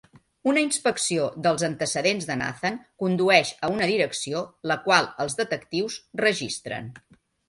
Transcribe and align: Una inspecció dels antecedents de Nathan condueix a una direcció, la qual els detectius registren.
Una 0.51 0.61
inspecció 0.67 1.25
dels 1.47 1.65
antecedents 1.67 2.23
de 2.29 2.37
Nathan 2.39 2.79
condueix 3.03 3.51
a 3.67 3.69
una 3.73 3.89
direcció, 3.91 4.41
la 4.71 4.79
qual 4.87 5.11
els 5.27 5.37
detectius 5.43 5.99
registren. 6.27 6.89